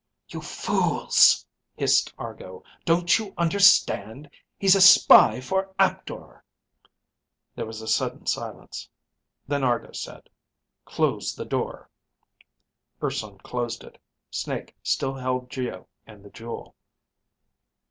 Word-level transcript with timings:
"You 0.29 0.41
fools!" 0.41 1.45
hissed 1.77 2.11
Argo. 2.17 2.63
"Don't 2.85 3.19
you 3.19 3.35
understand? 3.37 4.31
He's 4.57 4.73
a 4.75 4.81
spy 4.81 5.39
for 5.41 5.75
Aptor." 5.77 6.43
There 7.55 7.67
was 7.67 7.83
a 7.83 7.87
sudden 7.87 8.25
silence. 8.25 8.89
Then 9.47 9.63
Argo 9.63 9.91
said, 9.91 10.27
"Close 10.85 11.35
the 11.35 11.45
door." 11.45 11.87
Urson 13.03 13.37
closed 13.43 13.83
it. 13.83 14.01
Snake 14.31 14.75
still 14.81 15.13
held 15.13 15.51
Geo 15.51 15.87
and 16.07 16.25
the 16.25 16.31
jewel. 16.31 16.73